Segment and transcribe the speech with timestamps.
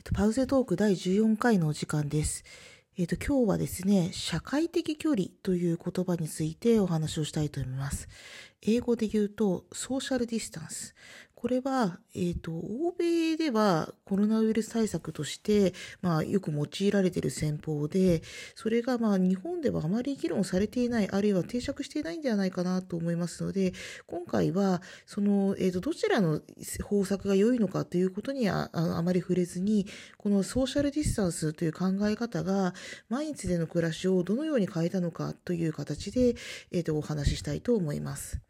[0.00, 2.44] っと、パウゼトーク第14回のお時間です。
[2.96, 8.08] えっと、今日はですね、社会的距離という言葉についてお話をしたいと思います。
[8.62, 10.94] 英語で言うと、ソーシャルディスタンス。
[11.40, 15.72] これは、えっ、と、欧米ではコロナウイルス対策として、
[16.02, 18.22] まあ、よく用いられている戦法で、
[18.56, 23.72] それがまあ、日本ではあまり議論されていない、あるいは定着していないんではないかなと思いますので、
[24.08, 26.40] 今回は、その、えっ、と、どちらの
[26.82, 32.74] 方策が良いのかということにはああまり触れずに、このソーシャルディスタンスという考え方が、
[33.08, 36.34] 毎日での暮らしをどのように変えたのかという形で、
[36.72, 38.47] えっ、と、お話ししたいと思います。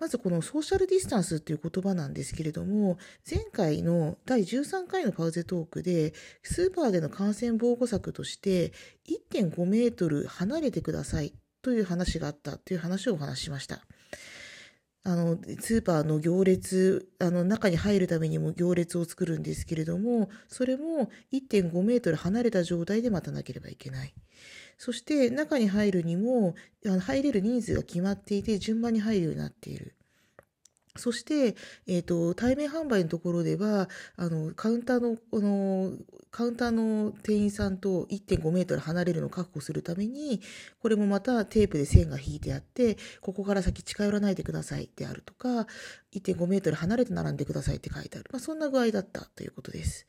[0.00, 2.96] まずこのソーシャルディスタンスっていう言葉なんですけれども、
[3.30, 8.72] 前回の第13回のパウゼトークで、スーパーでの感染防護策として、
[9.30, 13.84] 1.5メートル離れてくださいという話があったという話をお話ししました。
[15.02, 24.14] あの、スーパーの行列、あの、中に入るためにも行列を作るんですけれども、それも1.5メートル離れた状態で待たなければいけない。
[24.80, 26.54] そして中に入るにも、
[27.02, 29.94] 入れる人数が決まっていて順番に入るようになっている。
[30.96, 31.54] そして、
[31.86, 35.92] えっ、と、対面販売のところでは、あの、カウンターの、この、
[36.30, 40.40] カウンターの店員さんと1.5メートル離れるのを確保するために、
[40.80, 45.66] これもまたテープで線が引いてあって、ここから先近寄らないでくださいであるとか、
[46.14, 48.30] 1.5メートル離れて並んでくださいって書いてある。
[48.32, 50.06] まあ、そんな具合だったということです。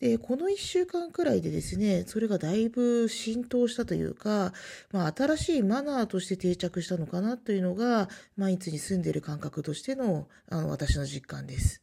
[0.00, 4.52] で、この1週間くらいでですね、それがだいぶ浸透したというか、
[4.92, 11.82] まあ、新しいマナーとして定着したのかなというのが、毎日に住んでいる感覚としての、あの、私の実感です。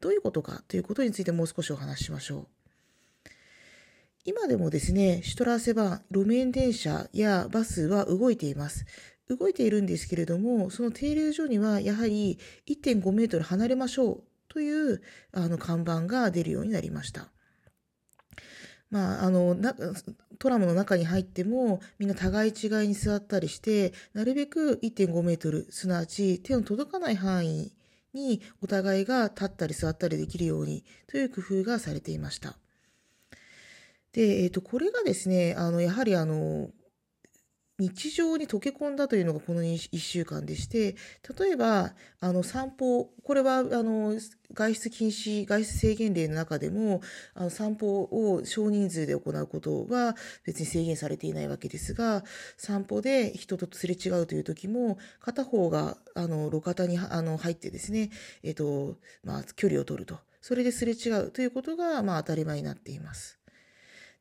[0.00, 2.46] どういうことかということについてもう少しお話ししましょう。
[4.24, 8.84] 今でもですね、シュトラーセバン、路面電車やバスは動いています。
[9.28, 12.38] 動いているんですけれども、その停留所にはやはり
[12.68, 17.32] 1.5メートル離れましょうというあの看板が出るようになりました。
[18.92, 19.74] まあ、あの、な、
[20.38, 27.72] トラムの中に入っても、みんな互い違いに座ったりして、なるべく1.5メートル、すなわち手の届かない範囲
[28.12, 32.58] にお互いが立ったり座ったりできるようにという工夫がされていました。
[34.12, 36.68] で、えっ、と、これがですね、あの、やはりあの、
[37.82, 40.94] 日常に溶け込んだというのがこの1週間でして、
[41.36, 44.16] 例えば、あの、散歩、これは、あの、
[44.54, 47.00] 外出禁止、外出制限令の中でも、
[47.34, 52.22] あの、散歩を少人数で行うことは別に制限されていないわけですが、
[52.56, 58.10] 散歩で人とすれ違うという時も、片方が、あの、路肩に、あの、入ってですね、
[58.44, 60.18] えっ、と、まあ、距離を取ると。
[60.40, 63.41] それですれ違うということが、まあ、当たり前になっています。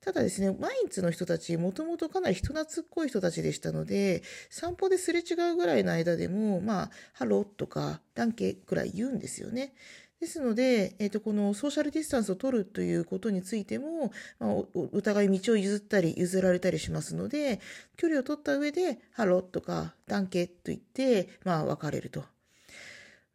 [0.01, 9.73] ただですね、マインツの人たち、もともとかなり人懐っこい人たちでしたので、散歩ですれ違うぐらいの間でも、まあ、ハローとか、 Danke くらい言うんですよね。
[10.19, 17.59] ですので、えっ、と、このソーシャルディスタンスを取るということについても、まあ、おお互い道を譲ったり、譲られたりしますので、
[17.95, 22.23] 距離を取った上で、ハローとか、 Danke と言って、まあ、別れると。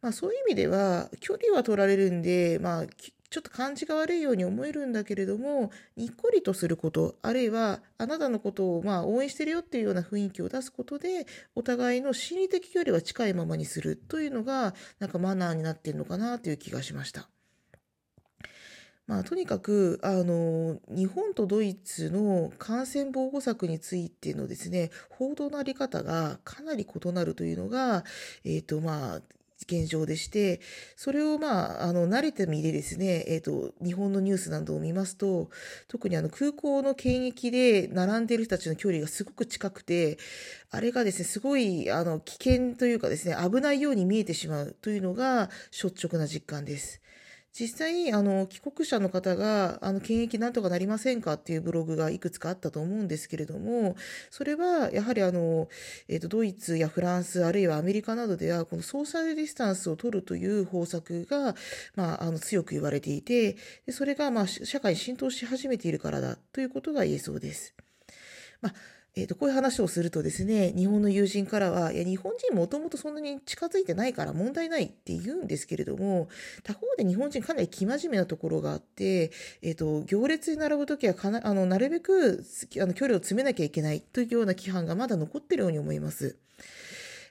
[0.01, 2.85] まあ、そういう意味では、距離は取られるんで、まあ、
[3.29, 17.29] ちょっと感じが悪いように思えるんだけれども、にっこりとすること、あるいはあなたのことをまあ応援してるよっていうような雰囲気を出すことで、お互いの心理的距離は近いままにするというのが、なんかマナーになってるのかなという気がしました。
[19.07, 28.03] まあ、とにかく、あの、日本とドイツの感染防護策についてのですね、報道のあり方がかなり異なるというのが、
[28.43, 29.21] え、ー、と、まあ、
[29.67, 30.61] 現状でして、
[30.95, 35.49] それをまあ、あの、慣れてみでですね、えっ、ー、と、日本のニュースなどを見ますと、
[35.87, 40.17] 特にあの、空港の検疫で並んでいる人たちの距離がすごく近くて、
[40.71, 47.01] あれがですね、すごい、あの、危険というかですね、危ないように見えてしまうというのが、率直な実感です。
[47.59, 53.95] 実際、あの、帰国者の方が、あの、検疫なんとかなりませんかっていうブログがいくつかあったと思うんですけれども、
[54.29, 55.67] それは、やはりあの、
[56.07, 61.55] えっ、ー、と、ドイツやフランス、あるいはアメリカなどでは、このソーシャルディスタンスを取るという方策が、
[61.95, 63.57] まあ、あの、強く言われていて、
[63.87, 67.73] でそれが、まあ、社会に浸透し始めているからだということが言えそうです。
[68.61, 68.73] まあ
[69.17, 76.29] えっ、ー、と、こういう話をするとですね、日本の友人からは、いや、日本人もともとそんなに近づいてないから問題ないって言うんですけれども、
[76.63, 79.31] 他方で日本人かなり生真面目なところがあって、
[79.63, 82.45] えっ、ー、と、行列に並ぶときはかな、あの、なるべく、
[82.79, 86.35] あの、距離を詰めなきゃいけないというような規範がまだ残ってるように思います。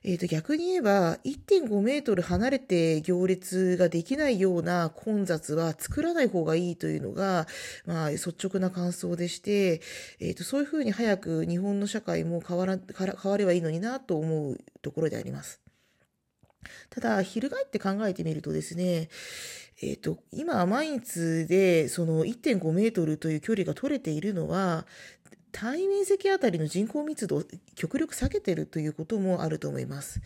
[0.05, 7.47] えっ、ー、と、逆に言えば、1.5メートル離れて行列ができないような混雑は作らない方がいいというのが、
[7.87, 9.81] まあ、率直な感想でして、
[10.21, 15.61] えっ、ー、と、そういうふうに早く日本の社会も変わら、変わればいいのになと思うところであります。
[16.91, 19.09] ただ、翻って考えてみるとですね、
[19.83, 24.87] えっ、と、今、毎日でその1.5メートルという距離が取れているのは、
[25.59, 27.45] 対面積あたりの人口密度を
[27.75, 30.21] 極力下げているということもあると思います。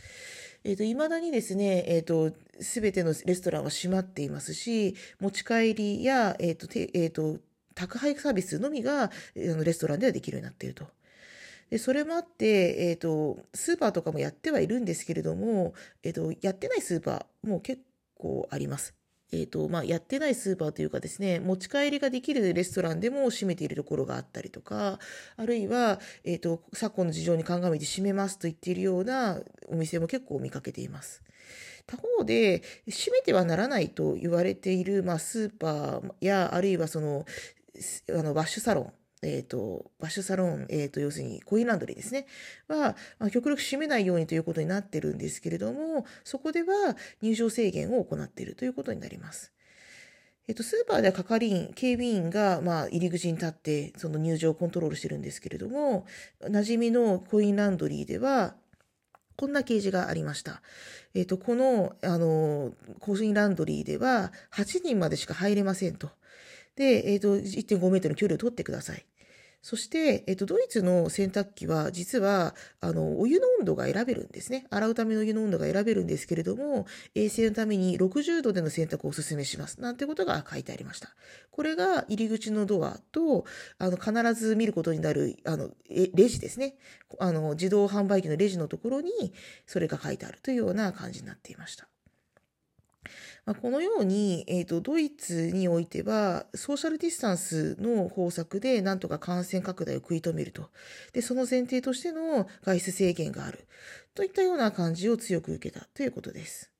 [0.64, 7.38] えっ、ー、と、未だにですね、えっ、ー、と、すべてのレストランは閉まっていますし、持ち帰りや、えっ、ー、と、えっ、と、
[7.76, 10.88] 宅配サービスのみが、あの、レストランではできるようになっていると。
[11.70, 17.82] で、それもあって、えっ、と、スーパーとかもやってはいるんですけれども、えっ、と、やってないスーパーも結
[18.16, 18.99] 構あります。
[19.32, 24.98] えっ、ー、と、まあ、やってないスーパーというかですね、持ち帰りができるレストランでも閉めているところがあったりとか、
[25.36, 29.38] あるいは、えっ、ー、と、昨今の事情に鑑みて閉めますと言っているような
[29.68, 31.22] お店も結構見かけています。
[31.86, 37.24] 他方で、閉めてはならないと言われている、まあ、スーパーや、あるいはその、
[38.10, 42.26] あの、ワッシュサロン、えっ、ー、と、バッシュサロン、えっ、ー、と、要するにコインランドリーですね、
[42.68, 49.52] は、まあ、極力閉めないようにということになってるんですけれども、そこでは入場制限を行っているということになります。
[50.48, 56.06] えっと、スーパーでは係員、警備員が、まあ、入り口に立って、その入場をコントロールしてるんですけれども、
[56.42, 58.56] 馴染みのコインランドリーでは、
[59.36, 60.60] こんな掲示がありました。
[61.14, 66.10] えっと、この、あの、コインランドリーでは、8人までしか入れませんと。
[66.80, 69.04] で、えっと、1.5メートルの距離を取ってください。
[69.60, 74.66] そして、えっと、ドイツの洗濯機は、実は、あの、お湯の温度が選べるんですね。
[74.70, 79.82] 洗うためのお湯の温度が選べるんですけれども、衛生のために60度での洗濯をお勧めします。
[79.82, 81.14] なんてことが書いてありました。
[81.50, 83.44] これが入り口のドアと、
[83.76, 86.76] あの、必ず見ることになる、あの、レジですね。
[87.18, 89.10] あの、自動販売機のレジのところに、
[89.66, 91.86] それが書いてあるというような感じになっていました。
[93.50, 100.70] まあ、このように、えっ、ー、と、ドイツにおいては、ソーシャルディスタンスの方策で、なんとか感染拡大を食い止めると。
[101.12, 103.66] で、その前提としての外出制限がある。
[104.14, 106.70] といったような感じを強く受けたということです。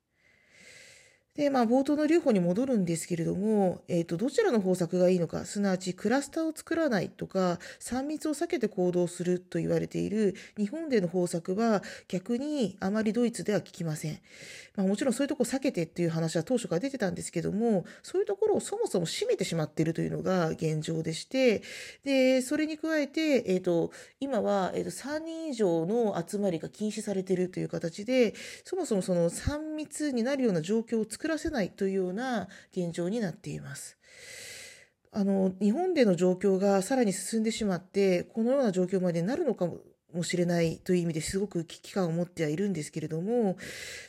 [1.36, 14.18] で、まあ、冒頭の留保に戻るんですけれども、えっ、ー、と、どちらの方策がいいのか、すなわちクラスターを作らないとか、3密を避けて行動すると言われている日本での方策は、逆にあまりドイツでは効きません。
[14.76, 21.62] まあ、もちろんそういうところ避けてっていう話は当初から出てたんですけども、そういうところをそもそも閉めてしまっているというのが現状でして、
[22.04, 28.34] で、それに加えて、えっ、ー、と、今は、えっ、ー、と、3人以上の集まりが禁止されているという形で、
[28.64, 33.99] そもそもその3密になるような状況を作作らせないというような現状になっています。
[35.12, 39.69] あの、日本での状況がさらに進んでしまって、このような状況までなるのか
[40.14, 43.58] もしれないという意味ですごく危機感を持ってはいるんですけれども、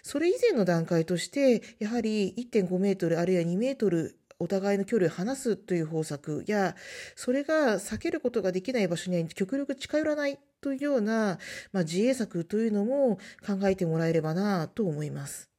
[0.03, 6.77] それ以前の段階として、やはり1.5メートルあるいは2メートルお互いの距離を離すという方策や、
[7.17, 11.39] それが避けることができない場所には極力近寄らないというような、
[11.73, 15.50] まあ、自衛策というのも考えてもらえればなと思います。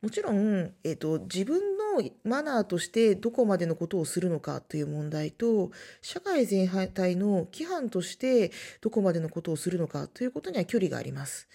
[0.00, 5.70] もちろん、えっ、ー、と、自分のマナーとしてどこまでのことをするのかという問題と、
[6.00, 11.48] 社会全体の規範としてどこまでのことをするのかということには距離があります。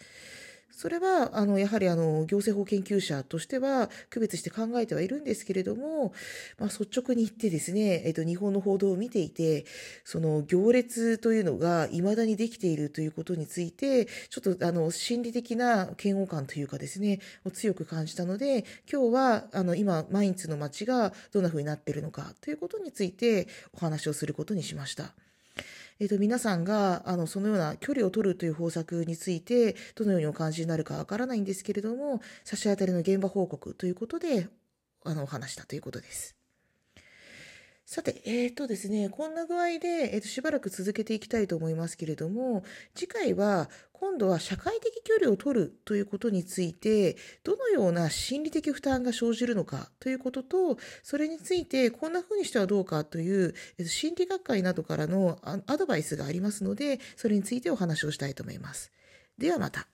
[0.77, 6.13] それは、あの、やはりあの、行政法研究者としては区別して考えてはいるんですけれども、
[6.59, 9.65] まあ、率直に言ってですね、えっと、日本の報道を見ていて、
[10.03, 25.26] その行列というのが未だにできているということについて、ちょっとあの、心理的な嫌悪感というかですね、を強く感じたので、今日は、あの、今、毎日の街がどんな風になっているのかということについてお話をすることにしました。
[25.99, 34.47] えっ、ー、と、皆さんが、あの、そのような距離を取るという方策について、どのようにお感じになるかわからないんですけれども、差し当たりの現場報告ということで、
[35.03, 36.36] あの、お話したということです。
[37.89, 47.15] さて、えっ、ー、とですね、こんな具合で、えーと、しばらく続けていきたいと思いますけれども、次回は今度は社会的距離を取るということについて、
[47.45, 58.91] どのような心理的負担が生じるのかということと、それについてこんな風にしてはどうかという、えーと、心理学会などからのアドバイスがありますので、それについてお話をしたいと思います。
[59.37, 59.87] ではまた。